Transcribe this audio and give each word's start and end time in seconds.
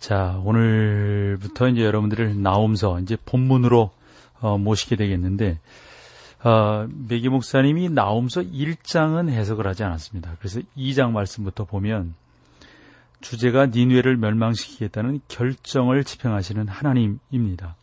자, 0.00 0.40
오늘부터 0.44 1.68
이제 1.68 1.84
여러분들을 1.84 2.42
나옴서 2.42 3.00
이제 3.00 3.18
본문으로 3.26 3.90
어, 4.40 4.56
모시게 4.56 4.96
되겠는데 4.96 5.60
어, 6.42 6.88
백이 7.06 7.28
목사님이 7.28 7.90
나옴서 7.90 8.40
1장은 8.40 9.28
해석을 9.28 9.66
하지 9.66 9.84
않았습니다. 9.84 10.36
그래서 10.38 10.60
2장 10.74 11.10
말씀부터 11.12 11.66
보면 11.66 12.14
주제가 13.20 13.66
니누에를 13.66 14.16
멸망시키겠다는 14.16 15.20
결정을 15.28 16.02
집행하시는 16.04 16.66
하나님입니다. 16.66 17.76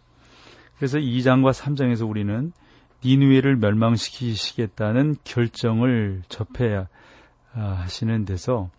그래서 0.77 0.97
2장과 0.97 1.53
3장에서 1.53 2.09
우리는 2.09 2.51
니누에를 3.05 3.57
멸망시키시겠다는 3.57 5.17
결정을 5.23 6.23
접해야 6.29 6.87
아, 7.53 7.61
하시는 7.83 8.25
데서 8.25 8.71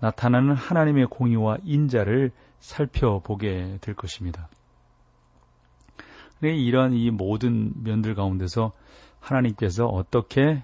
나타나는 0.00 0.54
하나님의 0.54 1.06
공의와 1.06 1.56
인자를 1.64 2.30
살펴보게 2.64 3.78
될 3.80 3.94
것입니다. 3.94 4.48
이러한 6.42 6.94
이 6.94 7.10
모든 7.10 7.72
면들 7.82 8.14
가운데서 8.14 8.72
하나님께서 9.20 9.86
어떻게 9.86 10.62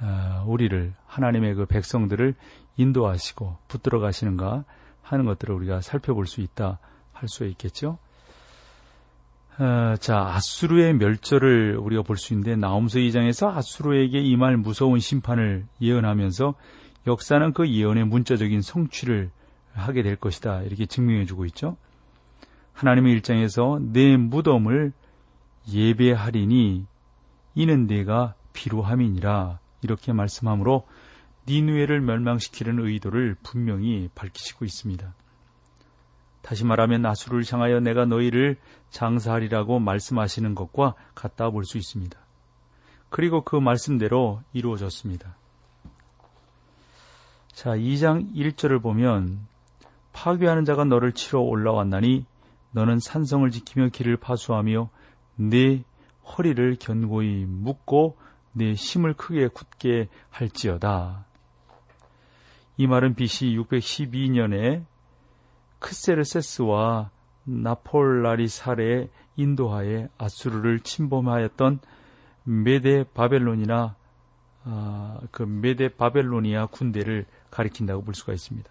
아, 0.00 0.44
우리를 0.46 0.94
하나님의 1.06 1.54
그 1.54 1.66
백성들을 1.66 2.34
인도하시고 2.76 3.56
붙들어 3.66 3.98
가시는가 3.98 4.64
하는 5.02 5.24
것들을 5.24 5.54
우리가 5.54 5.80
살펴볼 5.80 6.26
수 6.26 6.40
있다 6.40 6.78
할 7.12 7.28
수 7.28 7.44
있겠죠. 7.46 7.98
어, 9.58 9.96
자, 9.98 10.18
아수르의 10.18 10.94
멸절을 10.94 11.78
우리가 11.78 12.02
볼 12.02 12.16
수 12.16 12.32
있는데 12.32 12.54
나움서 12.54 13.00
2장에서 13.00 13.56
아수르에게 13.56 14.20
임할 14.20 14.56
무서운 14.56 15.00
심판을 15.00 15.66
예언하면서 15.80 16.54
역사는 17.08 17.52
그 17.54 17.68
예언의 17.68 18.04
문자적인 18.06 18.62
성취를 18.62 19.30
하게 19.72 20.02
될 20.02 20.16
것이다. 20.16 20.62
이렇게 20.62 20.86
증명해 20.86 21.26
주고 21.26 21.44
있죠. 21.46 21.76
하나님의 22.72 23.12
일장에서 23.14 23.80
내 23.80 24.16
무덤을 24.16 24.92
예배하리니 25.68 26.86
이는 27.54 27.86
내가 27.86 28.34
비루함이니라 28.52 29.58
이렇게 29.82 30.12
말씀하므로 30.12 30.86
니누에를 31.48 32.00
멸망시키는 32.00 32.84
의도를 32.84 33.36
분명히 33.42 34.08
밝히시고 34.14 34.64
있습니다. 34.64 35.14
다시 36.42 36.64
말하면 36.64 37.02
나수를 37.02 37.42
향하여 37.50 37.80
내가 37.80 38.04
너희를 38.04 38.56
장사하리라고 38.90 39.80
말씀하시는 39.80 40.54
것과 40.54 40.94
같다 41.14 41.50
볼 41.50 41.64
수 41.64 41.78
있습니다. 41.78 42.18
그리고 43.10 43.42
그 43.42 43.56
말씀대로 43.56 44.42
이루어졌습니다. 44.52 45.36
자, 47.52 47.76
2장 47.76 48.34
1절을 48.34 48.80
보면 48.82 49.46
파괴하는 50.12 50.64
자가 50.64 50.84
너를 50.84 51.12
치러 51.12 51.40
올라왔나니 51.40 52.24
너는 52.72 52.98
산성을 52.98 53.48
지키며 53.50 53.88
길을 53.88 54.16
파수하며 54.16 54.90
내 55.36 55.84
허리를 56.24 56.76
견고히 56.78 57.44
묶고 57.46 58.16
내 58.52 58.72
힘을 58.72 59.14
크게 59.14 59.48
굳게 59.48 60.08
할지어다. 60.30 61.24
이 62.76 62.86
말은 62.86 63.14
BC 63.14 63.56
612년에 63.56 64.84
크세르세스와 65.78 67.10
나폴라리사레의 67.44 69.08
인도하에 69.36 70.08
아수르를 70.18 70.80
침범하였던 70.80 71.80
메데 72.44 73.04
바벨론이나 73.14 73.96
아, 74.64 75.20
그 75.30 75.42
메데 75.44 75.88
바벨로니아 75.88 76.66
군대를 76.66 77.24
가리킨다고 77.50 78.02
볼 78.02 78.14
수가 78.14 78.32
있습니다. 78.32 78.70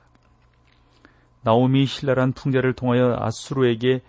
나오미 1.47 1.85
신랄한 1.85 2.33
풍자를 2.33 2.73
통하여 2.73 3.15
아수르에게 3.21 4.01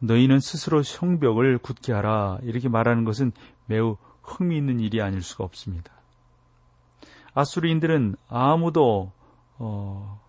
너희는 0.00 0.40
스스로 0.40 0.82
성벽을 0.82 1.58
굳게 1.58 1.92
하라 1.92 2.40
이렇게 2.42 2.68
말하는 2.68 3.04
것은 3.04 3.30
매우 3.66 3.96
흥미있는 4.24 4.80
일이 4.80 5.00
아닐 5.00 5.22
수가 5.22 5.44
없습니다. 5.44 5.92
아수르인들은 7.32 8.16
아무도 8.28 9.12
어, 9.58 10.20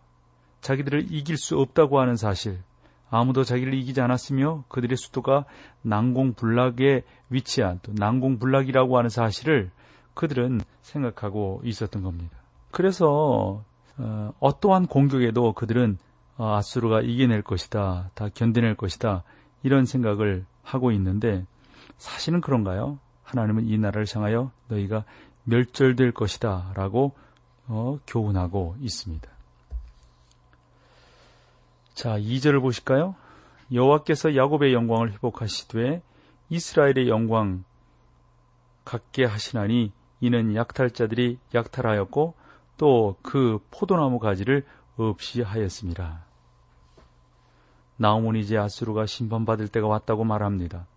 자기들을 0.62 1.08
이길 1.12 1.36
수 1.38 1.58
없다고 1.58 2.00
하는 2.00 2.16
사실, 2.16 2.60
아무도 3.10 3.44
자기를 3.44 3.74
이기지 3.74 4.00
않았으며 4.00 4.66
그들의 4.68 4.98
수도가 4.98 5.46
난공불락에 5.82 7.02
위치한 7.30 7.80
또 7.82 7.92
난공불락이라고 7.96 9.00
하는 9.00 9.10
사실을 9.10 9.72
그들은 10.14 10.62
생각하고 10.84 11.62
있었던 11.64 12.04
겁니다. 12.04 12.38
그래서 12.70 13.64
어, 13.98 14.34
어떠한 14.40 14.86
공격에도 14.86 15.54
그들은 15.54 15.98
어, 15.98 16.11
아수르가 16.44 17.02
이겨낼 17.02 17.42
것이다, 17.42 18.10
다 18.14 18.30
견뎌낼 18.34 18.76
것이다 18.76 19.24
이런 19.64 19.86
생각을 19.86 20.46
하고 20.64 20.92
있는데 20.92 21.46
사실은 21.98 22.42
그런가요? 22.42 23.00
하나님은 23.24 23.68
이 23.68 23.78
나라를 23.78 24.06
향하여 24.14 24.52
너희가 24.68 25.04
멸절될 25.44 26.12
것이다 26.12 26.74
라고 26.76 27.14
어, 27.68 28.00
교훈하고 28.08 28.76
있습니다. 28.80 29.30
자, 31.94 32.18
2절을 32.18 32.62
보실까요? 32.62 33.16
여호와께서 33.72 34.36
야곱의 34.36 34.74
영광을 34.74 35.14
회복하시되 35.14 36.02
이스라엘의 36.50 37.08
영광 37.08 37.64
갖게 38.84 39.24
하시나니 39.24 39.92
이는 40.20 40.56
약탈자들이 40.56 41.38
약탈하였고 41.54 42.36
또 42.78 43.16
그 43.22 43.60
포도나무 43.70 44.20
가지를 44.20 44.66
없이 44.98 45.42
하였습니다. 45.42 46.26
나오몬 48.02 48.36
이제 48.38 48.58
아수르가 48.58 49.06
심판받을 49.06 49.68
때가 49.68 49.88
왔다고 49.88 50.24
말합니다. 50.24 50.88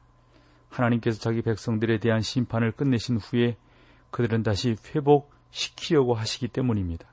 하나님께서 0.71 1.21
자기 1.21 1.43
백성들에 1.43 1.99
대한 1.99 2.23
심판을 2.23 2.73
끝내신 2.73 3.19
후에 3.19 3.57
그들은 4.11 4.43
다시 4.43 4.77
회복시키려고 4.95 6.15
하시기 6.15 6.49
때문입니다. 6.49 7.07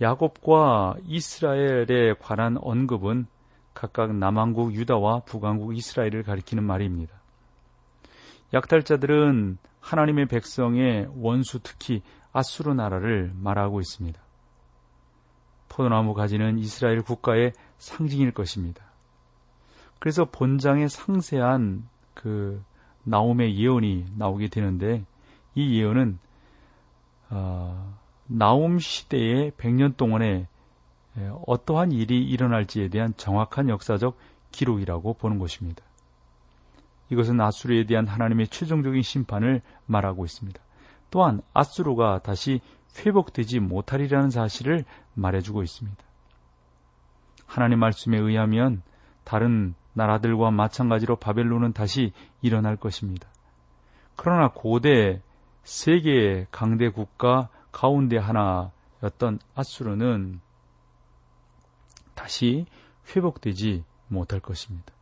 야곱과 0.00 0.96
이스라엘에 1.04 2.14
관한 2.20 2.56
언급은 2.60 3.26
각각 3.72 4.14
남왕국 4.14 4.74
유다와 4.74 5.20
북왕국 5.20 5.76
이스라엘을 5.76 6.24
가리키는 6.24 6.64
말입니다. 6.64 7.14
약탈자들은 8.52 9.58
하나님의 9.80 10.26
백성의 10.26 11.08
원수 11.16 11.60
특히 11.60 12.02
아수르 12.32 12.72
나라를 12.72 13.32
말하고 13.34 13.80
있습니다. 13.80 14.21
포도나무 15.72 16.12
가지는 16.12 16.58
이스라엘 16.58 17.02
국가의 17.02 17.52
상징일 17.78 18.32
것입니다. 18.32 18.84
그래서 19.98 20.26
본장에 20.26 20.88
상세한 20.88 21.88
그 22.12 22.62
나옴의 23.04 23.58
예언이 23.58 24.06
나오게 24.16 24.48
되는데 24.48 25.04
이 25.54 25.78
예언은 25.78 26.18
어, 27.30 27.96
나옴 28.26 28.78
시대의 28.78 29.52
100년 29.52 29.96
동안에 29.96 30.46
어떠한 31.46 31.92
일이 31.92 32.22
일어날지에 32.22 32.88
대한 32.88 33.14
정확한 33.16 33.68
역사적 33.68 34.16
기록이라고 34.50 35.14
보는 35.14 35.38
것입니다. 35.38 35.82
이것은 37.10 37.40
아수르에 37.40 37.84
대한 37.84 38.06
하나님의 38.06 38.48
최종적인 38.48 39.02
심판을 39.02 39.62
말하고 39.86 40.24
있습니다. 40.24 40.60
또한 41.10 41.42
아수르가 41.52 42.20
다시 42.20 42.60
회복되지 42.98 43.60
못하리라는 43.60 44.30
사실을 44.30 44.84
말해주고 45.14 45.62
있습니다. 45.62 46.02
하나님 47.46 47.78
말씀에 47.80 48.18
의하면 48.18 48.82
다른 49.24 49.74
나라들과 49.94 50.50
마찬가지로 50.50 51.16
바벨론은 51.16 51.72
다시 51.72 52.12
일어날 52.40 52.76
것입니다. 52.76 53.28
그러나 54.16 54.48
고대 54.48 55.20
세계의 55.64 56.46
강대 56.50 56.88
국가 56.88 57.48
가운데 57.70 58.16
하나였던 58.16 59.38
아수르는 59.54 60.40
다시 62.14 62.66
회복되지 63.14 63.84
못할 64.08 64.40
것입니다. 64.40 64.92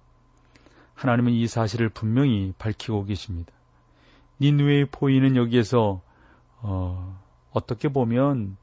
하나님은 0.94 1.32
이 1.32 1.46
사실을 1.46 1.88
분명히 1.88 2.52
밝히고 2.58 3.04
계십니다. 3.04 3.52
니누의 4.40 4.86
포인은 4.86 5.36
여기에서 5.36 6.02
어, 6.62 7.19
어떻게 7.52 7.88
보면 7.88 8.56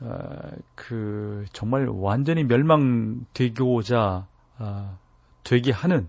어, 0.00 0.28
그 0.74 1.44
정말 1.52 1.88
완전히 1.88 2.44
멸망되고자 2.44 4.26
어, 4.58 4.98
되게 5.44 5.72
하는 5.72 6.08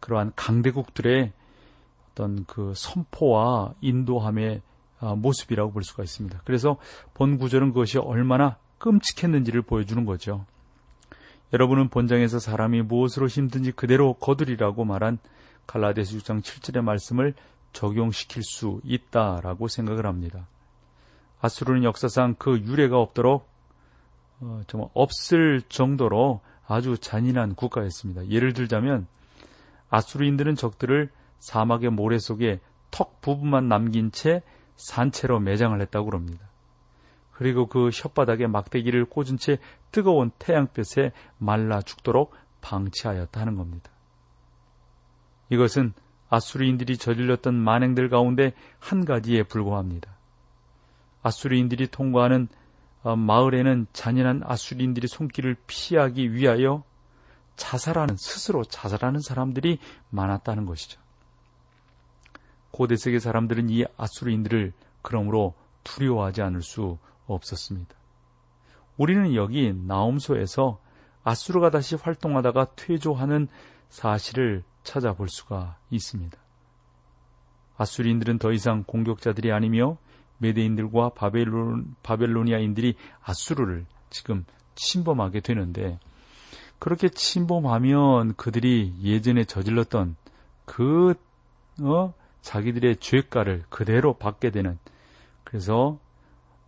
그러한 0.00 0.32
강대국들의 0.36 1.32
어떤 2.10 2.44
그 2.46 2.72
선포와 2.74 3.74
인도함의 3.80 4.62
아, 5.00 5.14
모습이라고 5.14 5.72
볼 5.72 5.82
수가 5.82 6.02
있습니다. 6.02 6.40
그래서 6.44 6.78
본 7.12 7.38
구절은 7.38 7.72
그것이 7.72 7.98
얼마나 7.98 8.56
끔찍했는지를 8.78 9.62
보여주는 9.62 10.04
거죠. 10.06 10.46
여러분은 11.52 11.88
본장에서 11.88 12.38
사람이 12.38 12.82
무엇으로 12.82 13.26
힘든지 13.28 13.72
그대로 13.72 14.14
거두리라고 14.14 14.84
말한 14.84 15.18
갈라데스 15.66 16.18
6장 16.18 16.42
7절의 16.42 16.82
말씀을 16.82 17.34
적용시킬 17.72 18.42
수 18.42 18.80
있다라고 18.84 19.68
생각을 19.68 20.06
합니다. 20.06 20.46
아수르는 21.46 21.84
역사상 21.84 22.34
그 22.38 22.58
유례가 22.60 22.98
없도록 22.98 23.48
어, 24.40 24.62
정말 24.66 24.90
없을 24.94 25.62
정도로 25.68 26.40
아주 26.66 26.98
잔인한 26.98 27.54
국가였습니다. 27.54 28.28
예를 28.28 28.52
들자면 28.52 29.06
아수르인들은 29.88 30.56
적들을 30.56 31.10
사막의 31.38 31.90
모래 31.90 32.18
속에 32.18 32.60
턱 32.90 33.20
부분만 33.20 33.68
남긴 33.68 34.10
채 34.10 34.42
산채로 34.76 35.40
매장을 35.40 35.80
했다고 35.80 36.10
합니다. 36.12 36.46
그리고 37.32 37.66
그 37.66 37.88
혓바닥에 37.90 38.46
막대기를 38.46 39.04
꽂은 39.06 39.38
채 39.38 39.58
뜨거운 39.92 40.30
태양볕에 40.38 41.12
말라 41.38 41.80
죽도록 41.82 42.34
방치하였다 42.60 43.40
하는 43.40 43.56
겁니다. 43.56 43.90
이것은 45.50 45.92
아수르인들이 46.28 46.96
저질렀던 46.96 47.54
만행들 47.54 48.08
가운데 48.08 48.52
한 48.80 49.04
가지에 49.04 49.44
불과합니다. 49.44 50.15
아수르인들이 51.26 51.88
통과하는 51.88 52.48
어, 53.02 53.16
마을에는 53.16 53.86
잔인한 53.92 54.42
아수리인들이 54.44 55.08
손길을 55.08 55.56
피하기 55.66 56.32
위하여 56.32 56.84
자살하는 57.56 58.16
스스로 58.16 58.64
자살하는 58.64 59.20
사람들이 59.20 59.78
많았다는 60.10 60.66
것이죠. 60.66 61.00
고대 62.70 62.96
세계 62.96 63.18
사람들은 63.18 63.70
이 63.70 63.84
아수르인들을 63.96 64.72
그러므로 65.02 65.54
두려워하지 65.84 66.42
않을 66.42 66.62
수 66.62 66.98
없었습니다. 67.26 67.94
우리는 68.96 69.34
여기 69.34 69.72
나움소에서 69.72 70.78
아수르가 71.24 71.70
다시 71.70 71.96
활동하다가 71.96 72.74
퇴조하는 72.76 73.48
사실을 73.88 74.62
찾아볼 74.84 75.28
수가 75.28 75.76
있습니다. 75.90 76.36
아수리인들은 77.78 78.38
더 78.38 78.52
이상 78.52 78.84
공격자들이 78.84 79.52
아니며 79.52 79.96
메데인들과 80.38 81.10
바벨론, 81.10 81.94
바벨로니아인들이 82.02 82.94
아수르를 83.22 83.86
지금 84.10 84.44
침범하게 84.74 85.40
되는데 85.40 85.98
그렇게 86.78 87.08
침범하면 87.08 88.34
그들이 88.34 88.94
예전에 89.02 89.44
저질렀던 89.44 90.16
그 90.64 91.14
어, 91.82 92.14
자기들의 92.42 92.96
죄가를 92.96 93.64
그대로 93.68 94.14
받게 94.14 94.50
되는 94.50 94.78
그래서 95.44 95.98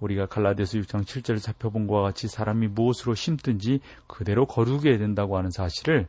우리가 0.00 0.26
갈라디아서 0.26 0.78
6장 0.78 1.04
7절을 1.04 1.38
살펴본 1.38 1.86
것과 1.86 2.02
같이 2.02 2.28
사람이 2.28 2.68
무엇으로 2.68 3.14
심든지 3.14 3.80
그대로 4.06 4.46
거두게 4.46 4.96
된다고 4.98 5.36
하는 5.36 5.50
사실을 5.50 6.06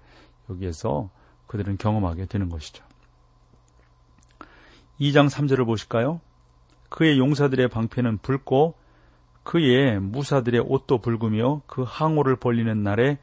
여기에서 0.49 1.09
그들은 1.47 1.77
경험하게 1.77 2.27
되는 2.27 2.49
것이죠. 2.49 2.83
2장 4.99 5.29
3절을 5.29 5.65
보실까요? 5.65 6.21
그의 6.89 7.17
용사들의 7.19 7.67
방패는 7.69 8.19
붉고 8.19 8.75
그의 9.43 9.99
무사들의 9.99 10.61
옷도 10.61 10.99
붉으며 10.99 11.61
그 11.65 11.83
항오를 11.87 12.35
벌리는 12.35 12.83
날에 12.83 13.17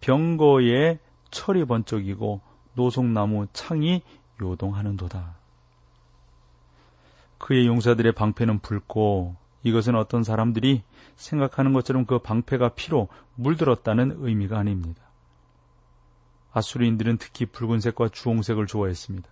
병거의 0.00 0.98
철이 1.30 1.64
번쩍이고 1.64 2.40
노송나무 2.74 3.46
창이 3.52 4.02
요동하는도다. 4.40 5.36
그의 7.38 7.66
용사들의 7.66 8.12
방패는 8.12 8.60
붉고 8.60 9.36
이것은 9.62 9.94
어떤 9.94 10.24
사람들이 10.24 10.82
생각하는 11.16 11.72
것처럼 11.72 12.06
그 12.06 12.18
방패가 12.18 12.70
피로 12.70 13.08
물들었다는 13.36 14.16
의미가 14.18 14.58
아닙니다. 14.58 15.02
아수리인들은 16.52 17.18
특히 17.18 17.46
붉은색과 17.46 18.10
주홍색을 18.10 18.66
좋아했습니다. 18.66 19.28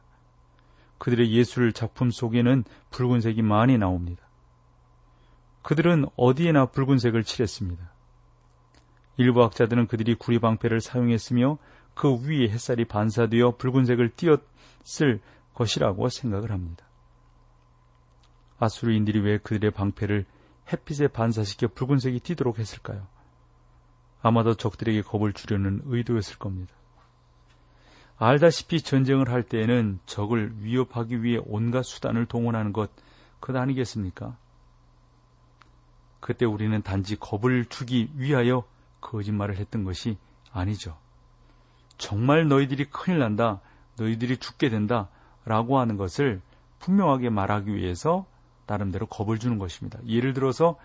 그들의 1.00 1.32
예술 1.32 1.72
작품 1.72 2.10
속에는 2.10 2.64
붉은색이 2.90 3.40
많이 3.40 3.78
나옵니다. 3.78 4.22
그들은 5.62 6.04
어디에나 6.16 6.66
붉은색을 6.66 7.24
칠했습니다. 7.24 7.90
일부 9.16 9.42
학자들은 9.42 9.86
그들이 9.86 10.14
구리방패를 10.14 10.80
사용했으며 10.80 11.58
그 11.94 12.20
위에 12.22 12.48
햇살이 12.50 12.84
반사되어 12.84 13.56
붉은색을 13.56 14.10
띄었을 14.10 15.20
것이라고 15.54 16.08
생각을 16.10 16.50
합니다. 16.52 16.84
아수르인들이 18.58 19.20
왜 19.20 19.38
그들의 19.38 19.70
방패를 19.70 20.26
햇빛에 20.70 21.08
반사시켜 21.08 21.68
붉은색이 21.68 22.20
띄도록 22.20 22.58
했을까요? 22.58 23.06
아마도 24.20 24.54
적들에게 24.54 25.00
겁을 25.00 25.32
주려는 25.32 25.80
의도였을 25.86 26.38
겁니다. 26.38 26.74
알다시피 28.20 28.82
전쟁을 28.82 29.30
할 29.30 29.42
때에는 29.42 29.98
적을 30.04 30.52
위협하기 30.60 31.22
위해 31.22 31.40
온갖 31.46 31.82
수단을 31.82 32.26
동원하는 32.26 32.74
것, 32.74 32.90
그것 33.40 33.58
아니겠습니까? 33.58 34.36
그때 36.20 36.44
우리는 36.44 36.82
단지 36.82 37.16
겁을 37.16 37.64
주기 37.64 38.10
위하여 38.14 38.64
거짓말을 39.00 39.56
했던 39.56 39.84
것이 39.84 40.18
아니죠. 40.52 40.98
정말 41.96 42.46
너희들이 42.46 42.84
큰일 42.90 43.20
난다, 43.20 43.62
너희들이 43.96 44.36
죽게 44.36 44.68
된다, 44.68 45.08
라고 45.46 45.78
하는 45.78 45.96
것을 45.96 46.42
분명하게 46.78 47.30
말하기 47.30 47.74
위해서 47.74 48.26
나름대로 48.66 49.06
겁을 49.06 49.38
주는 49.38 49.58
것입니다. 49.58 49.98
예를 50.06 50.34
들어서 50.34 50.78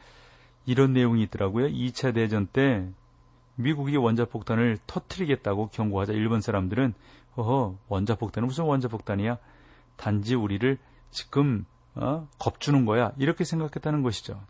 이런 0.66 0.94
내용이 0.94 1.22
있더라고요. 1.24 1.68
2차 1.68 2.14
대전 2.14 2.48
때 2.48 2.90
미국이 3.56 3.96
원자폭탄을 3.98 4.80
터트리겠다고 4.86 5.70
경고하자 5.70 6.14
일본 6.14 6.42
사람들은 6.42 6.94
어허 7.36 7.78
원자폭탄은 7.88 8.48
무슨 8.48 8.66
원자폭탄이야? 8.66 9.38
단지 9.98 10.36
우리를 10.36 10.78
지금 11.12 11.66
어? 11.96 12.28
겁주는 12.40 12.86
거야 12.86 13.12
이렇게 13.18 13.44
생각했다는 13.44 14.04
것이죠. 14.04 14.42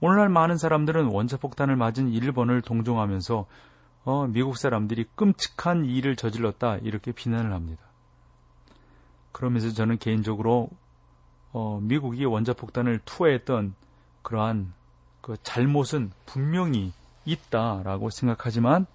오늘날 0.00 0.28
많은 0.28 0.58
사람들은 0.58 1.06
원자폭탄을 1.06 1.76
맞은 1.76 2.08
일본을 2.08 2.60
동정하면서 2.62 3.46
어, 4.04 4.26
미국 4.28 4.56
사람들이 4.56 5.06
끔찍한 5.14 5.86
일을 5.86 6.16
저질렀다 6.16 6.76
이렇게 6.78 7.12
비난을 7.12 7.52
합니다. 7.52 7.82
그러면서 9.32 9.70
저는 9.72 9.98
개인적으로 9.98 10.68
어, 11.52 11.80
미국이 11.82 12.24
원자폭탄을 12.24 13.00
투하했던 13.04 13.74
그러한 14.22 14.74
그 15.22 15.36
잘못은 15.42 16.12
분명히 16.24 16.92
있다라고 17.24 18.10
생각하지만 18.10 18.86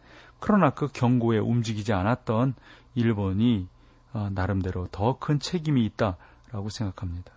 그러나 0.41 0.71
그 0.71 0.89
경고에 0.91 1.38
움직이지 1.38 1.93
않았던 1.93 2.55
일본이 2.95 3.69
어, 4.12 4.29
나름대로 4.33 4.88
더 4.91 5.17
큰 5.19 5.39
책임이 5.39 5.86
있다라고 5.86 6.69
생각합니다. 6.69 7.31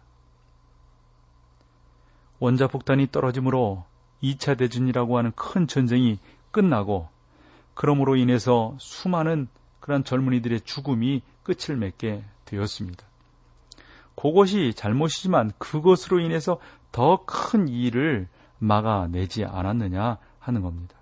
원자폭탄이 2.40 3.08
떨어짐으로 3.12 3.84
2차 4.23 4.58
대전이라고 4.58 5.18
하는 5.18 5.32
큰 5.37 5.66
전쟁이 5.66 6.18
끝나고 6.50 7.08
그러므로 7.75 8.16
인해서 8.16 8.75
수많은 8.78 9.49
그런 9.80 10.02
젊은이들의 10.02 10.62
죽음이 10.62 11.23
끝을 11.42 11.76
맺게 11.76 12.25
되었습니다. 12.46 13.04
그것이 14.16 14.73
잘못이지만 14.75 15.52
그것으로 15.58 16.20
인해서 16.20 16.58
더 16.90 17.25
큰 17.26 17.68
일을 17.68 18.28
막아내지 18.58 19.44
않았느냐 19.44 20.18
하는 20.38 20.62
겁니다. 20.62 20.93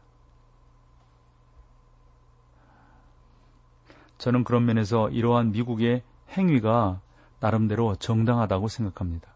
저는 4.22 4.44
그런 4.44 4.66
면에서 4.66 5.10
이러한 5.10 5.50
미국의 5.50 6.04
행위가 6.30 7.00
나름대로 7.40 7.96
정당하다고 7.96 8.68
생각합니다. 8.68 9.26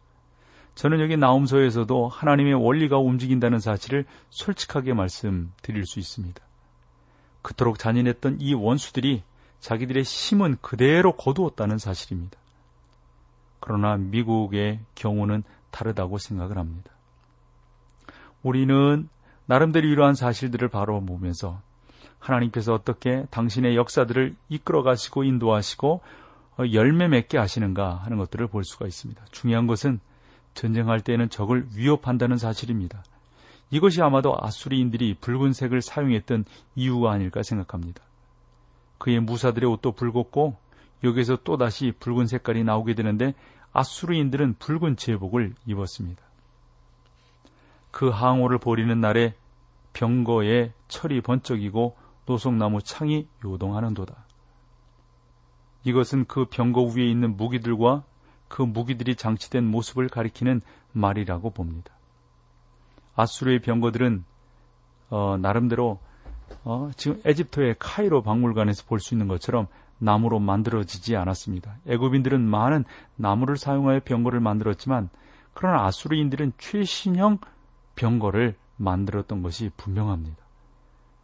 저는 0.76 1.00
여기 1.00 1.16
나움서에서도 1.16 2.06
하나님의 2.06 2.54
원리가 2.54 2.96
움직인다는 2.96 3.58
사실을 3.58 4.04
솔직하게 4.30 4.94
말씀드릴 4.94 5.86
수 5.86 5.98
있습니다. 5.98 6.40
그토록 7.42 7.80
잔인했던 7.80 8.36
이 8.40 8.54
원수들이 8.54 9.24
자기들의 9.58 10.04
힘은 10.04 10.58
그대로 10.60 11.16
거두었다는 11.16 11.78
사실입니다. 11.78 12.38
그러나 13.58 13.96
미국의 13.96 14.78
경우는 14.94 15.42
다르다고 15.72 16.18
생각을 16.18 16.58
합니다. 16.58 16.92
우리는 18.44 19.08
나름대로 19.46 19.88
이러한 19.88 20.14
사실들을 20.14 20.68
바로 20.68 21.04
보면서 21.04 21.60
하나님께서 22.18 22.74
어떻게 22.74 23.26
당신의 23.30 23.76
역사들을 23.76 24.34
이끌어 24.48 24.82
가시고 24.82 25.24
인도하시고 25.24 26.00
어, 26.58 26.62
열매 26.72 27.08
맺게 27.08 27.38
하시는가 27.38 27.96
하는 27.96 28.16
것들을 28.18 28.46
볼 28.48 28.64
수가 28.64 28.86
있습니다. 28.86 29.24
중요한 29.30 29.66
것은 29.66 30.00
전쟁할 30.54 31.00
때에는 31.00 31.28
적을 31.28 31.66
위협한다는 31.74 32.38
사실입니다. 32.38 33.02
이것이 33.70 34.00
아마도 34.00 34.36
아수리인들이 34.38 35.16
붉은색을 35.20 35.82
사용했던 35.82 36.44
이유가 36.76 37.12
아닐까 37.12 37.42
생각합니다. 37.42 38.02
그의 38.98 39.20
무사들의 39.20 39.68
옷도 39.68 39.92
붉었고 39.92 40.56
여기서 41.04 41.38
또다시 41.44 41.92
붉은 41.98 42.26
색깔이 42.26 42.64
나오게 42.64 42.94
되는데 42.94 43.34
아수르인들은 43.72 44.56
붉은 44.58 44.96
제복을 44.96 45.54
입었습니다. 45.66 46.22
그 47.90 48.08
항오를 48.08 48.58
버리는 48.58 48.98
날에 49.00 49.34
병거에 49.92 50.72
철이 50.88 51.20
번쩍이고 51.20 51.96
노송나무 52.26 52.82
창이 52.82 53.28
요동하는도다. 53.44 54.14
이것은 55.84 56.24
그 56.26 56.46
병거 56.46 56.82
위에 56.82 57.04
있는 57.08 57.36
무기들과 57.36 58.04
그 58.48 58.62
무기들이 58.62 59.16
장치된 59.16 59.64
모습을 59.64 60.08
가리키는 60.08 60.60
말이라고 60.92 61.50
봅니다. 61.50 61.92
아수르의 63.14 63.60
병거들은 63.60 64.24
어, 65.10 65.36
나름대로 65.40 65.98
어, 66.64 66.90
지금 66.96 67.20
에집트의 67.24 67.76
카이로 67.78 68.22
박물관에서 68.22 68.84
볼 68.86 69.00
수 69.00 69.14
있는 69.14 69.28
것처럼 69.28 69.66
나무로 69.98 70.38
만들어지지 70.40 71.16
않았습니다. 71.16 71.76
애굽인들은 71.86 72.40
많은 72.40 72.84
나무를 73.16 73.56
사용하여 73.56 74.00
병거를 74.04 74.40
만들었지만 74.40 75.08
그러나 75.54 75.86
아수르인들은 75.86 76.52
최신형 76.58 77.38
병거를 77.94 78.56
만들었던 78.76 79.42
것이 79.42 79.70
분명합니다. 79.76 80.45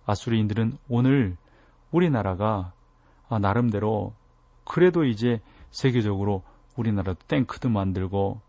아수르인들은 0.06 0.78
오늘 0.88 1.36
우리나라가 1.90 2.72
아, 3.28 3.38
나름대로 3.38 4.12
그래도 4.64 5.04
이제 5.04 5.40
세계적으로 5.70 6.42
우리나라도 6.76 7.18
탱크도 7.28 7.68
만들고 7.68 8.40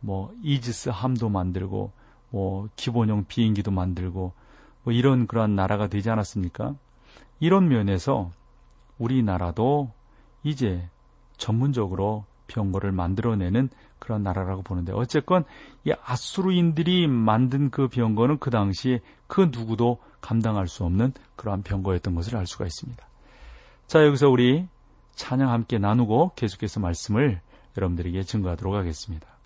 뭐 0.00 0.34
이지스 0.42 0.90
함도 0.90 1.28
만들고 1.28 1.92
뭐 2.30 2.68
기본형 2.76 3.26
비행기도 3.26 3.70
만들고 3.70 4.32
뭐 4.84 4.92
이런 4.92 5.26
그러한 5.26 5.54
나라가 5.54 5.88
되지 5.88 6.10
않았습니까? 6.10 6.74
이런 7.40 7.68
면에서 7.68 8.30
우리나라도 8.98 9.92
이제 10.42 10.88
전문적으로 11.36 12.24
병거를 12.48 12.92
만들어내는 12.92 13.70
그런 13.98 14.22
나라라고 14.22 14.62
보는데 14.62 14.92
어쨌건 14.92 15.44
이 15.84 15.92
아수르인들이 16.04 17.06
만든 17.06 17.70
그 17.70 17.88
병거는 17.88 18.38
그 18.38 18.50
당시에 18.50 19.00
그 19.26 19.50
누구도 19.52 19.98
감당할 20.20 20.68
수 20.68 20.84
없는 20.84 21.12
그러한 21.36 21.62
병거였던 21.62 22.14
것을 22.14 22.36
알 22.36 22.46
수가 22.46 22.66
있습니다. 22.66 23.06
자 23.86 24.04
여기서 24.04 24.28
우리 24.28 24.66
찬양 25.14 25.50
함께 25.50 25.78
나누고 25.78 26.32
계속해서 26.36 26.80
말씀을 26.80 27.40
여러분들에게 27.76 28.22
증거하도록 28.22 28.74
하겠습니다. 28.74 29.37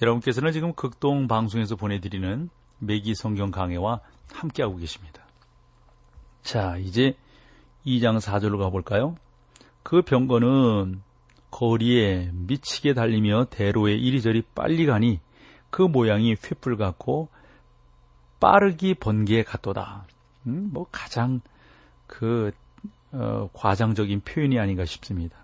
여러분께서는 0.00 0.52
지금 0.52 0.72
극동 0.74 1.26
방송에서 1.26 1.76
보내드리는 1.76 2.50
매기 2.78 3.14
성경 3.14 3.50
강해와 3.50 4.00
함께하고 4.32 4.76
계십니다. 4.76 5.22
자, 6.42 6.76
이제 6.76 7.16
2장 7.84 8.20
4절로 8.20 8.58
가볼까요? 8.58 9.16
그 9.82 10.02
병거는 10.02 11.02
거리에 11.50 12.30
미치게 12.32 12.94
달리며 12.94 13.46
대로에 13.50 13.94
이리저리 13.94 14.42
빨리 14.54 14.86
가니 14.86 15.20
그 15.70 15.82
모양이 15.82 16.34
횃불 16.34 16.76
같고 16.76 17.28
빠르기 18.38 18.94
번개에 18.94 19.42
같도다. 19.42 20.06
음, 20.46 20.70
뭐 20.72 20.86
가장 20.92 21.40
그 22.06 22.52
어, 23.12 23.48
과장적인 23.52 24.20
표현이 24.20 24.58
아닌가 24.58 24.84
싶습니다. 24.84 25.38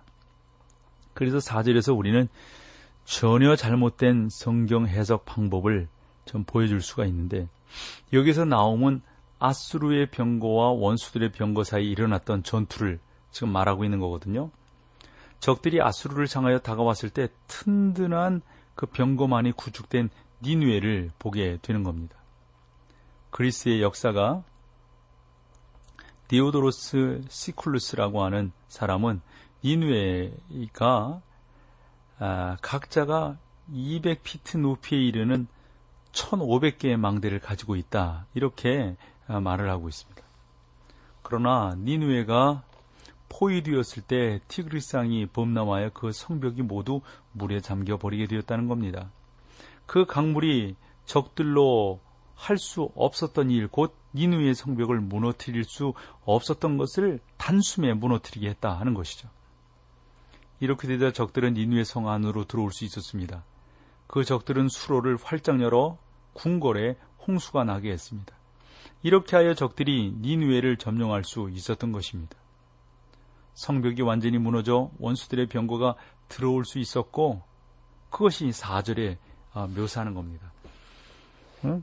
그래서 1.15 1.39
4절에서 1.39 1.97
우리는 1.97 2.29
전혀 3.05 3.55
잘못된 3.57 4.29
성경 4.31 4.87
해석 4.87 5.25
방법을 5.25 5.89
좀 6.25 6.45
보여줄 6.45 6.81
수가 6.81 7.05
있는데 7.07 7.49
여기서 8.13 8.45
나오면 8.45 9.03
아수르의 9.39 10.11
병거와 10.11 10.71
원수들의 10.71 11.33
병거 11.33 11.65
사이 11.65 11.91
일어났던 11.91 12.45
전투를 12.45 12.99
지금 13.31 13.51
말하고 13.51 13.85
있는 13.85 14.01
거거든요. 14.01 14.51
적들이 15.41 15.83
아수르를 15.83 16.27
향하여 16.33 16.61
다가왔을 16.61 17.11
때 17.11 17.29
튼튼한 17.49 18.41
그 18.75 18.87
병거만이 18.87 19.53
구축된 19.53 20.09
니누에를 20.43 21.11
보게 21.19 21.59
되는 21.61 21.83
겁니다. 21.83 22.17
그리스의 23.31 23.83
역사가 23.83 24.45
디오도로스 26.29 27.23
시쿨루스라고 27.29 28.25
하는 28.25 28.53
사람은 28.69 29.21
니누에가 29.63 31.21
아, 32.19 32.57
각자가 32.63 33.37
200피트 33.73 34.59
높이에 34.59 34.99
이르는 34.99 35.47
1500개의 36.13 36.97
망대를 36.97 37.41
가지고 37.41 37.77
있다. 37.77 38.27
이렇게 38.35 38.97
아, 39.27 39.41
말을 39.41 39.71
하고 39.71 39.89
있습니다. 39.89 40.23
그러나 41.23 41.75
니누에가 41.79 42.63
포위되었을 43.29 44.03
때 44.03 44.41
티그리스강이 44.49 45.27
범람하여 45.27 45.91
그 45.95 46.13
성벽이 46.13 46.63
모두 46.63 47.01
물에 47.33 47.61
잠겨 47.61 47.97
버리게 47.97 48.27
되었다는 48.27 48.69
겁니다. 48.69 49.11
그 49.87 50.05
강물이 50.07 50.77
적들로 51.05 52.01
할 52.35 52.59
수 52.59 52.91
없었던 52.95 53.51
일, 53.51 53.69
곧 53.69 53.95
니누의 54.15 54.55
성벽을 54.55 55.01
무너뜨릴 55.01 55.65
수 55.65 55.95
없었던 56.25 56.77
것을 56.77 57.21
단숨에 57.37 57.95
무너뜨리게 57.95 58.49
했다 58.51 58.79
하는 58.79 58.95
것이죠. 58.95 59.29
이렇게 60.65 60.89
되자 60.89 61.13
적들은 61.13 61.53
니누의 61.53 61.85
성 61.85 62.09
안으로 62.09 62.47
들어올 62.47 62.73
수 62.73 62.87
있었습니다. 62.87 63.45
그 64.07 64.25
적들은 64.25 64.71
수로를 64.71 65.19
활짝 65.23 65.61
열어 65.61 65.99
궁궐에 66.33 66.97
홍수가 67.27 67.65
나게 67.65 67.91
했습니다. 67.93 68.35
이렇게 69.03 69.37
하여 69.37 69.53
적들이 69.53 70.15
니누에를 70.23 70.79
점령할 70.79 71.23
수 71.23 71.51
있었던 71.53 71.93
것입니다. 71.93 72.39
성벽이 73.53 74.01
완전히 74.01 74.39
무너져 74.39 74.91
원수들의 74.99 75.49
병거가 75.49 75.97
들어올 76.29 76.65
수 76.65 76.79
있었고 76.79 77.43
그것이 78.09 78.47
4절에 78.47 79.19
아, 79.53 79.67
묘사하는 79.67 80.15
겁니다. 80.15 80.51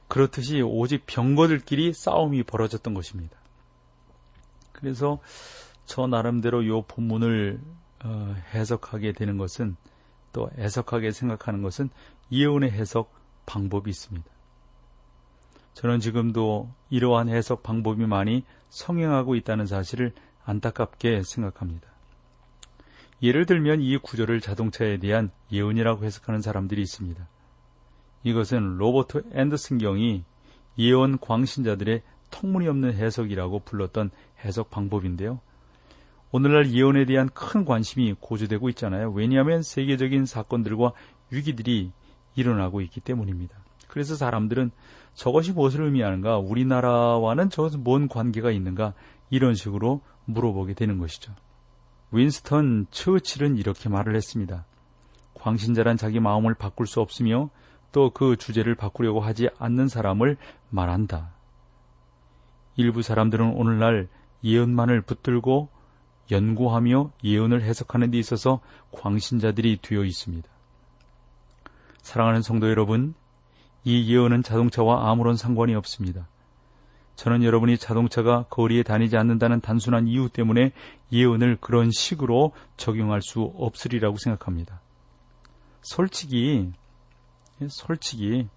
그렇듯이 0.08 0.62
오직 0.64 1.06
병거들끼리 1.06 1.94
싸움이 1.94 2.44
벌어졌던 2.44 2.96
것입니다. 2.96 3.38
그래서 4.72 5.20
저 5.86 6.08
나름대로 6.08 6.64
이 6.64 6.84
본문을 6.88 7.62
어, 8.04 8.36
해석하게 8.54 9.14
되는 9.14 9.38
것은 9.38 9.76
또 10.34 10.50
해석하게 10.58 11.12
생각하는 11.12 11.62
것은 11.62 11.90
예언의 12.32 12.72
해석 12.72 13.14
방법이 13.46 13.90
있습니다. 13.90 14.30
저는 15.74 16.00
지금도 16.00 16.70
이러한 16.90 17.30
해석 17.30 17.64
방법이 17.64 18.06
많이 18.06 18.44
성행하고 18.70 19.36
있다는 19.36 19.66
사실을 19.66 20.14
안타깝게 20.46 21.24
생각합니다. 21.24 21.88
예를 23.22 23.46
들면 23.46 23.82
이 23.82 23.98
구절을 23.98 24.42
자동차에 24.42 24.98
대한 24.98 25.32
예언이라고 25.52 26.04
해석하는 26.04 26.42
사람들이 26.42 26.82
있습니다. 26.82 27.28
이것은 28.24 28.78
로버트 28.78 29.30
앤더슨 29.34 29.78
경이 29.78 30.24
예언 30.78 31.20
광신자들의 31.20 32.02
터무니없는 32.32 32.94
해석이라고 32.94 33.60
불렀던 33.60 34.10
해석 34.44 34.72
방법인데요. 34.72 35.40
오늘날 36.32 36.72
예언에 36.72 37.06
대한 37.06 37.30
큰 37.30 37.66
관심이 37.66 38.16
고조되고 38.20 38.70
있잖아요. 38.70 39.12
왜냐하면 39.12 39.62
세계적인 39.64 40.26
사건들과 40.26 40.94
위기들이 41.30 41.92
일어나고 42.36 42.82
있기 42.82 43.02
때문입니다. 43.02 43.56
그래서 43.88 44.16
사람들은 44.16 44.72
저것이 45.14 45.52
무엇을 45.52 45.84
의미하는가, 45.84 46.38
우리나라와는 46.38 47.50
저것은 47.50 47.84
뭔 47.84 48.08
관계가 48.08 48.52
있는가, 48.52 48.94
이런 49.30 49.54
식으로 49.56 50.02
물어보게 50.26 50.74
되는 50.74 50.98
것이죠. 50.98 51.34
윈스턴 52.12 52.88
처칠은 52.92 53.58
이렇게 53.58 53.90
말을 53.90 54.16
했습니다. 54.16 54.66
광신자란 55.34 55.98
자기 55.98 56.20
마음을 56.20 56.54
바꿀 56.54 56.88
수 56.88 57.02
없으며 57.02 57.50
또 57.92 58.12
그 58.14 58.38
주제를 58.38 58.76
바꾸려고 58.76 59.20
하지 59.20 59.50
않는 59.58 59.90
사람을 59.90 60.38
말한다. 60.70 61.34
일부 62.78 63.02
사람들은 63.02 63.54
오늘날 63.56 64.08
예언만을 64.44 65.02
붙들고 65.02 65.70
연구하며 66.30 67.12
예언을 67.24 67.64
해석하는 67.64 68.12
데 68.12 68.20
있어서 68.20 68.62
광신자들이 68.92 69.80
되어 69.82 70.04
있습니다. 70.04 70.48
사랑하는 72.02 72.42
성도 72.42 72.70
여러분, 72.70 73.14
이 73.84 74.14
예언은 74.14 74.44
자동차와 74.44 75.10
아무런 75.10 75.36
상관이 75.36 75.74
없습니다. 75.76 76.28
저는 77.16 77.44
여러분이 77.44 77.78
자동차가 77.78 78.46
거리에 78.50 78.84
다니지 78.84 79.18
않는다는 79.18 79.62
단순한 79.62 80.08
이유 80.08 80.30
때문에 80.30 80.72
예언을 81.12 81.58
그런 81.60 81.92
식으로 81.92 82.54
적용할 82.78 83.22
수 83.22 83.42
없으리라고 83.56 84.18
생각합니다. 84.18 84.82
솔직히, 85.82 86.72
솔직히, 87.70 88.48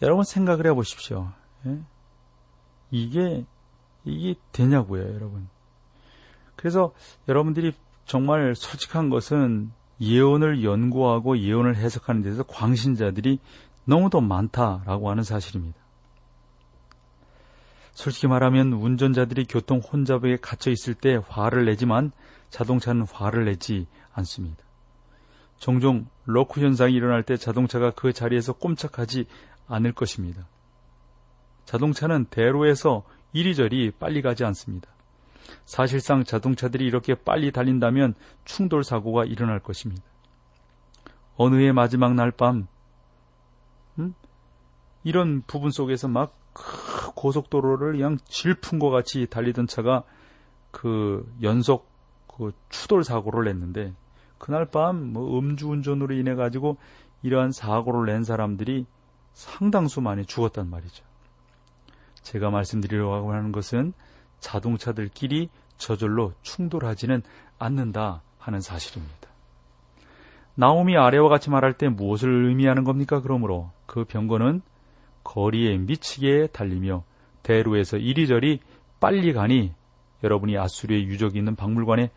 여러분 0.00 0.24
생각을 0.24 0.66
해 0.66 0.74
보십시오. 0.74 1.32
예? 1.66 1.78
이게 2.90 3.44
이게 4.04 4.34
되냐고요, 4.52 5.14
여러분. 5.14 5.48
그래서 6.56 6.92
여러분들이 7.28 7.72
정말 8.04 8.54
솔직한 8.54 9.10
것은 9.10 9.72
예언을 10.00 10.64
연구하고 10.64 11.38
예언을 11.38 11.76
해석하는 11.76 12.22
데서 12.22 12.42
광신자들이 12.42 13.38
너무도 13.84 14.20
많다라고 14.20 15.10
하는 15.10 15.22
사실입니다. 15.22 15.78
솔직히 17.92 18.26
말하면 18.26 18.72
운전자들이 18.72 19.46
교통 19.46 19.78
혼잡에 19.78 20.38
갇혀 20.38 20.70
있을 20.70 20.94
때 20.94 21.20
화를 21.28 21.66
내지만 21.66 22.10
자동차는 22.50 23.06
화를 23.10 23.44
내지 23.44 23.86
않습니다. 24.12 24.64
종종 25.58 26.06
로크 26.24 26.60
현상이 26.60 26.94
일어날 26.94 27.22
때 27.22 27.36
자동차가 27.36 27.92
그 27.92 28.12
자리에서 28.12 28.54
꼼짝하지 28.54 29.26
않을 29.68 29.92
것입니다. 29.92 30.46
자동차는 31.66 32.26
대로에서 32.26 33.04
이리저리 33.32 33.92
빨리 33.98 34.22
가지 34.22 34.44
않습니다. 34.44 34.88
사실상 35.64 36.24
자동차들이 36.24 36.84
이렇게 36.84 37.14
빨리 37.14 37.52
달린다면 37.52 38.14
충돌 38.44 38.84
사고가 38.84 39.24
일어날 39.24 39.60
것입니다. 39.60 40.02
어느 41.36 41.56
해 41.56 41.72
마지막 41.72 42.14
날 42.14 42.30
밤, 42.30 42.66
음? 43.98 44.14
이런 45.04 45.42
부분 45.46 45.70
속에서 45.70 46.08
막 46.08 46.34
고속도로를 47.14 47.92
그냥 47.92 48.18
질푼 48.24 48.78
것 48.78 48.90
같이 48.90 49.26
달리던 49.28 49.66
차가 49.66 50.04
그 50.70 51.30
연속 51.42 51.90
그 52.26 52.52
추돌 52.68 53.04
사고를 53.04 53.44
냈는데 53.44 53.94
그날 54.38 54.66
밤 54.66 55.12
뭐 55.12 55.38
음주운전으로 55.38 56.14
인해 56.14 56.34
가지고 56.34 56.76
이러한 57.22 57.52
사고를 57.52 58.12
낸 58.12 58.24
사람들이 58.24 58.86
상당수 59.32 60.00
많이 60.00 60.26
죽었단 60.26 60.68
말이죠. 60.68 61.04
제가 62.22 62.50
말씀드리려고 62.50 63.32
하는 63.32 63.52
것은 63.52 63.92
자동차들끼리 64.40 65.48
저절로 65.76 66.32
충돌하지는 66.42 67.22
않는다 67.58 68.22
하는 68.38 68.60
사실입니다. 68.60 69.28
나옴이 70.54 70.96
아래와 70.96 71.28
같이 71.28 71.50
말할 71.50 71.72
때 71.74 71.88
무엇을 71.88 72.46
의미하는 72.46 72.84
겁니까? 72.84 73.20
그러므로 73.20 73.70
그 73.86 74.04
병거는 74.04 74.62
거리에 75.24 75.78
미치게 75.78 76.48
달리며 76.48 77.04
대로에서 77.42 77.96
이리저리 77.96 78.60
빨리 79.00 79.32
가니 79.32 79.72
여러분이 80.22 80.56
아수리의 80.58 81.06
유적이 81.06 81.38
있는 81.38 81.56
박물관에 81.56 82.10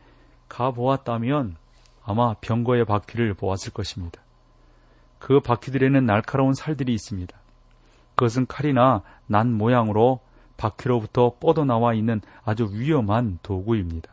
가 0.47 0.71
보았다면 0.71 1.55
아마 2.03 2.35
병거의 2.35 2.85
바퀴를 2.85 3.33
보았을 3.33 3.73
것입니다. 3.73 4.21
그 5.17 5.39
바퀴들에는 5.39 6.05
날카로운 6.05 6.53
살들이 6.53 6.93
있습니다. 6.93 7.35
그것은 8.15 8.47
칼이나 8.47 9.01
난 9.27 9.53
모양으로 9.53 10.21
바퀴로부터 10.57 11.35
뻗어나와 11.39 11.93
있는 11.93 12.21
아주 12.43 12.69
위험한 12.71 13.39
도구입니다. 13.43 14.09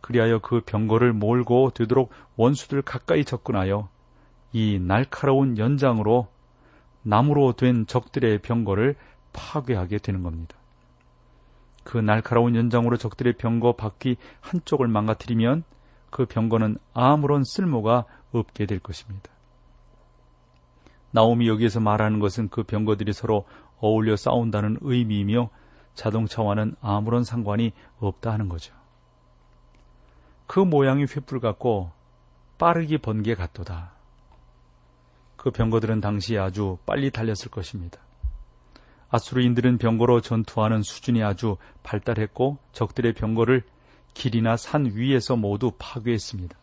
그리하여 0.00 0.40
그 0.40 0.60
병거를 0.66 1.12
몰고 1.12 1.70
되도록 1.70 2.10
원수들 2.36 2.82
가까이 2.82 3.24
접근하여 3.24 3.88
이 4.52 4.78
날카로운 4.80 5.58
연장으로 5.58 6.28
나무로 7.02 7.52
된 7.52 7.86
적들의 7.86 8.38
병거를 8.38 8.96
파괴하게 9.32 9.98
되는 9.98 10.22
겁니다. 10.22 10.56
그 11.84 11.98
날카로운 11.98 12.54
연장으로 12.54 12.96
적들의 12.96 13.34
병거 13.34 13.72
바퀴 13.72 14.16
한쪽을 14.40 14.88
망가뜨리면 14.88 15.64
그 16.10 16.26
병거는 16.26 16.78
아무런 16.92 17.42
쓸모가 17.44 18.04
없게 18.32 18.66
될 18.66 18.78
것입니다. 18.78 19.31
나옴이 21.12 21.48
여기에서 21.48 21.80
말하는 21.80 22.18
것은 22.18 22.48
그 22.48 22.62
병거들이 22.62 23.12
서로 23.12 23.46
어울려 23.78 24.16
싸운다는 24.16 24.78
의미이며 24.80 25.50
자동차와는 25.94 26.76
아무런 26.80 27.24
상관이 27.24 27.72
없다 28.00 28.32
하는 28.32 28.48
거죠. 28.48 28.74
그 30.46 30.60
모양이 30.60 31.04
횃불 31.04 31.40
같고 31.40 31.90
빠르게 32.58 32.98
번개 32.98 33.34
같도다. 33.34 33.92
그 35.36 35.50
병거들은 35.50 36.00
당시에 36.00 36.38
아주 36.38 36.78
빨리 36.86 37.10
달렸을 37.10 37.50
것입니다. 37.50 37.98
아수르인들은 39.10 39.78
병거로 39.78 40.22
전투하는 40.22 40.82
수준이 40.82 41.22
아주 41.22 41.56
발달했고 41.82 42.58
적들의 42.72 43.12
병거를 43.12 43.62
길이나 44.14 44.56
산 44.56 44.86
위에서 44.94 45.36
모두 45.36 45.72
파괴했습니다. 45.78 46.56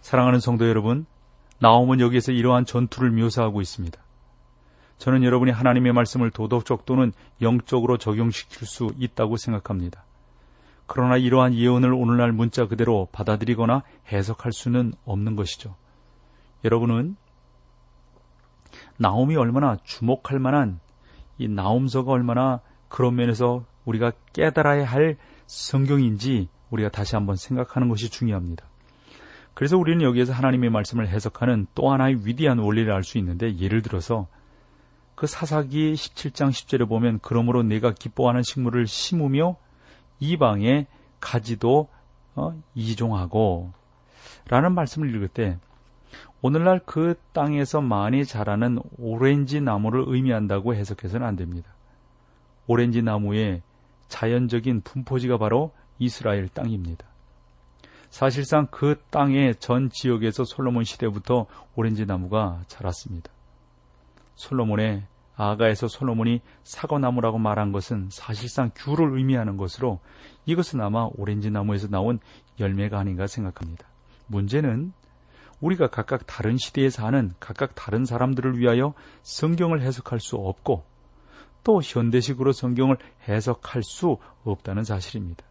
사랑하는 0.00 0.40
성도 0.40 0.68
여러분, 0.68 1.06
나옴은 1.62 2.00
여기에서 2.00 2.32
이러한 2.32 2.64
전투를 2.64 3.12
묘사하고 3.12 3.60
있습니다. 3.60 3.96
저는 4.98 5.22
여러분이 5.22 5.52
하나님의 5.52 5.92
말씀을 5.92 6.32
도덕적 6.32 6.84
또는 6.86 7.12
영적으로 7.40 7.98
적용시킬 7.98 8.66
수 8.66 8.90
있다고 8.98 9.36
생각합니다. 9.36 10.04
그러나 10.86 11.16
이러한 11.16 11.54
예언을 11.54 11.92
오늘날 11.92 12.32
문자 12.32 12.66
그대로 12.66 13.08
받아들이거나 13.12 13.84
해석할 14.10 14.52
수는 14.52 14.94
없는 15.04 15.36
것이죠. 15.36 15.76
여러분은 16.64 17.14
나옴이 18.98 19.36
얼마나 19.36 19.76
주목할 19.84 20.40
만한 20.40 20.80
이 21.38 21.46
나옴서가 21.46 22.10
얼마나 22.10 22.60
그런 22.88 23.14
면에서 23.14 23.64
우리가 23.84 24.10
깨달아야 24.32 24.84
할 24.84 25.16
성경인지 25.46 26.48
우리가 26.70 26.88
다시 26.88 27.14
한번 27.14 27.36
생각하는 27.36 27.88
것이 27.88 28.10
중요합니다. 28.10 28.71
그래서 29.54 29.76
우리는 29.76 30.02
여기에서 30.02 30.32
하나님의 30.32 30.70
말씀을 30.70 31.08
해석하는 31.08 31.66
또 31.74 31.90
하나의 31.90 32.26
위대한 32.26 32.58
원리를 32.58 32.90
알 32.92 33.02
수 33.04 33.18
있는데 33.18 33.58
예를 33.58 33.82
들어서 33.82 34.26
그 35.14 35.26
사사기 35.26 35.92
17장 35.92 36.50
10절에 36.50 36.88
보면 36.88 37.20
그러므로 37.22 37.62
내가 37.62 37.92
기뻐하는 37.92 38.42
식물을 38.42 38.86
심으며 38.86 39.56
이방에 40.20 40.86
가지도 41.20 41.88
어, 42.34 42.54
이종하고 42.74 43.72
라는 44.48 44.72
말씀을 44.72 45.14
읽을 45.14 45.28
때 45.28 45.58
오늘날 46.40 46.80
그 46.84 47.14
땅에서 47.32 47.80
많이 47.80 48.24
자라는 48.24 48.80
오렌지 48.98 49.60
나무를 49.60 50.04
의미한다고 50.06 50.74
해석해서는 50.74 51.26
안 51.26 51.36
됩니다. 51.36 51.70
오렌지 52.66 53.02
나무의 53.02 53.62
자연적인 54.08 54.80
분포지가 54.82 55.38
바로 55.38 55.72
이스라엘 55.98 56.48
땅입니다. 56.48 57.06
사실상 58.12 58.66
그 58.70 58.96
땅의 59.08 59.54
전 59.54 59.88
지역에서 59.88 60.44
솔로몬 60.44 60.84
시대부터 60.84 61.46
오렌지 61.74 62.04
나무가 62.04 62.60
자랐습니다. 62.66 63.32
솔로몬의 64.34 65.04
아가에서 65.34 65.88
솔로몬이 65.88 66.42
사과나무라고 66.62 67.38
말한 67.38 67.72
것은 67.72 68.08
사실상 68.10 68.70
귤을 68.76 69.16
의미하는 69.16 69.56
것으로 69.56 69.98
이것은 70.44 70.82
아마 70.82 71.08
오렌지 71.16 71.50
나무에서 71.50 71.88
나온 71.88 72.20
열매가 72.60 72.98
아닌가 72.98 73.26
생각합니다. 73.26 73.86
문제는 74.26 74.92
우리가 75.62 75.86
각각 75.86 76.26
다른 76.26 76.58
시대에 76.58 76.90
사는 76.90 77.32
각각 77.40 77.74
다른 77.74 78.04
사람들을 78.04 78.58
위하여 78.58 78.92
성경을 79.22 79.80
해석할 79.80 80.20
수 80.20 80.36
없고 80.36 80.84
또 81.64 81.80
현대식으로 81.82 82.52
성경을 82.52 82.98
해석할 83.26 83.82
수 83.82 84.18
없다는 84.44 84.84
사실입니다. 84.84 85.46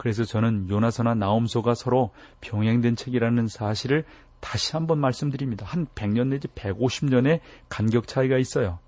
그래서 0.00 0.24
저는 0.24 0.70
요나서나 0.70 1.14
나옴소가 1.14 1.74
서로 1.74 2.08
병행된 2.40 2.96
책이라는 2.96 3.48
사실을 3.48 4.06
다시 4.40 4.72
한번 4.72 4.98
말씀드립니다. 4.98 5.66
한 5.66 5.86
100년 5.94 6.28
내지 6.28 6.48
150년의 6.48 7.40
간격 7.68 8.08
차이가 8.08 8.38
있어요. 8.38 8.78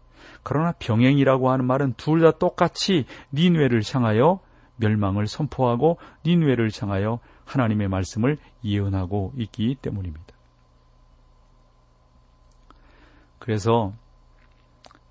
그러나 0.43 0.73
병행이라고 0.79 1.51
하는 1.51 1.67
말은 1.67 1.93
둘 1.99 2.23
다 2.23 2.31
똑같이 2.31 3.05
니뇌를 3.35 3.83
향하여 3.93 4.41
멸망을 4.77 5.27
선포하고 5.27 5.99
니뇌를 6.25 6.71
향하여 6.81 7.19
하나님의 7.45 7.89
말씀을 7.89 8.39
예언하고 8.65 9.35
있기 9.37 9.77
때문입니다. 9.83 10.33
그래서 13.39 13.93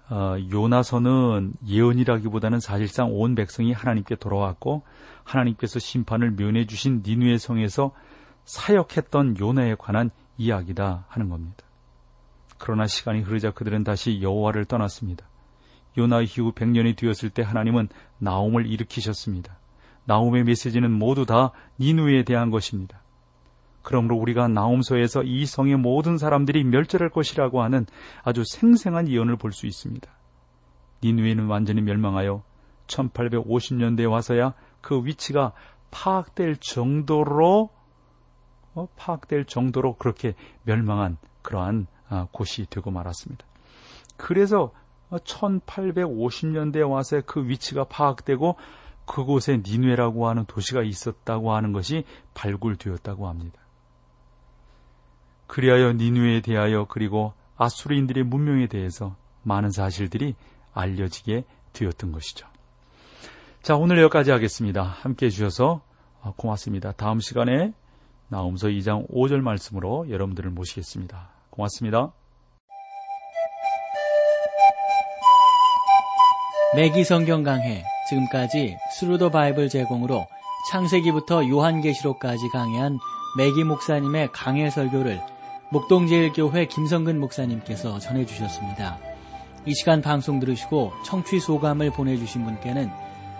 어, 0.09 0.35
요나서는 0.51 1.53
예언이라기보다는 1.67 2.59
사실상 2.59 3.11
온 3.13 3.35
백성이 3.35 3.71
하나님께 3.71 4.15
돌아왔고 4.15 4.81
하나님께서 5.23 5.79
심판을 5.79 6.31
면해 6.31 6.65
주신 6.65 7.03
니누의 7.05 7.39
성에서 7.39 7.91
사역했던 8.45 9.39
요나에 9.39 9.75
관한 9.75 10.09
이야기다 10.37 11.05
하는 11.07 11.29
겁니다. 11.29 11.63
그러나 12.57 12.87
시간이 12.87 13.21
흐르자 13.21 13.51
그들은 13.51 13.83
다시 13.83 14.21
여호와를 14.21 14.65
떠났습니다. 14.65 15.25
요나 15.97 16.21
이후 16.21 16.51
100년이 16.53 16.95
되었을 16.95 17.29
때 17.29 17.41
하나님은 17.41 17.89
나옴을 18.19 18.65
일으키셨습니다. 18.67 19.57
나옴의 20.05 20.43
메시지는 20.43 20.91
모두 20.91 21.25
다 21.25 21.51
니누에 21.79 22.23
대한 22.23 22.49
것입니다. 22.49 23.01
그러므로 23.81 24.17
우리가 24.17 24.47
나옴서에서 24.47 25.23
이 25.23 25.45
성의 25.45 25.75
모든 25.75 26.17
사람들이 26.17 26.63
멸절할 26.63 27.09
것이라고 27.09 27.61
하는 27.63 27.85
아주 28.23 28.43
생생한 28.45 29.09
예언을 29.09 29.37
볼 29.37 29.51
수 29.51 29.65
있습니다. 29.65 30.09
니누에는 31.03 31.47
완전히 31.47 31.81
멸망하여 31.81 32.43
1850년대에 32.87 34.09
와서야 34.09 34.53
그 34.81 35.05
위치가 35.05 35.53
파악될 35.91 36.57
정도로 36.57 37.69
어, 38.73 38.87
파악될 38.95 39.45
정도로 39.45 39.95
그렇게 39.95 40.33
멸망한 40.63 41.17
그러한 41.41 41.87
아, 42.09 42.27
곳이 42.31 42.65
되고 42.69 42.91
말았습니다. 42.91 43.45
그래서 44.17 44.71
1850년대에 45.11 46.89
와서 46.89 47.21
그 47.25 47.47
위치가 47.47 47.83
파악되고 47.83 48.55
그곳에 49.05 49.61
니누에라고 49.65 50.27
하는 50.29 50.45
도시가 50.45 50.83
있었다고 50.83 51.53
하는 51.53 51.73
것이 51.73 52.05
발굴되었다고 52.33 53.27
합니다. 53.27 53.59
그리하여 55.47 55.93
니누에 55.93 56.41
대하여 56.41 56.85
그리고 56.85 57.33
아수르인들의 57.57 58.23
문명에 58.23 58.67
대해서 58.67 59.15
많은 59.43 59.71
사실들이 59.71 60.35
알려지게 60.73 61.43
되었던 61.73 62.11
것이죠. 62.13 62.47
자, 63.61 63.75
오늘 63.75 64.01
여기까지 64.01 64.31
하겠습니다. 64.31 64.81
함께 64.81 65.27
해주셔서 65.27 65.81
고맙습니다. 66.35 66.93
다음 66.93 67.19
시간에 67.19 67.73
나움서 68.27 68.69
2장 68.69 69.07
5절 69.11 69.41
말씀으로 69.41 70.09
여러분들을 70.09 70.49
모시겠습니다. 70.49 71.29
고맙습니다. 71.51 72.11
맥기 76.75 77.03
성경 77.03 77.43
강해 77.43 77.83
지금까지 78.09 78.77
Thru 78.97 79.15
the 79.15 79.29
Bible 79.29 79.69
제공으로 79.69 80.25
창세기부터 80.71 81.47
요한계시록까지 81.47 82.49
강해한 82.49 82.97
맥기 83.37 83.63
목사님의 83.63 84.29
강해 84.31 84.71
설교를 84.71 85.21
목동제일교회 85.71 86.65
김성근 86.65 87.19
목사님께서 87.19 87.99
전해주셨습니다. 87.99 88.97
이 89.67 89.75
시간 89.75 90.01
방송 90.01 90.39
들으시고 90.39 90.93
청취 91.05 91.39
소감을 91.39 91.91
보내주신 91.91 92.43
분께는 92.43 92.89